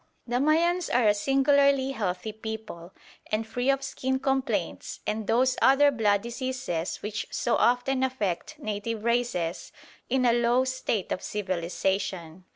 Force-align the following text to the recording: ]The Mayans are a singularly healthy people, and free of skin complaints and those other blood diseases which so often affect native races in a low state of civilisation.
]The 0.33 0.37
Mayans 0.39 0.89
are 0.89 1.07
a 1.09 1.13
singularly 1.13 1.91
healthy 1.91 2.31
people, 2.31 2.91
and 3.31 3.45
free 3.45 3.69
of 3.69 3.83
skin 3.83 4.17
complaints 4.17 4.99
and 5.05 5.27
those 5.27 5.57
other 5.61 5.91
blood 5.91 6.23
diseases 6.23 7.03
which 7.03 7.27
so 7.29 7.55
often 7.57 8.01
affect 8.03 8.57
native 8.57 9.03
races 9.03 9.71
in 10.09 10.25
a 10.25 10.33
low 10.33 10.63
state 10.63 11.11
of 11.11 11.21
civilisation. 11.21 12.45